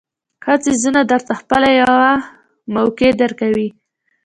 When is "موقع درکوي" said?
2.75-3.69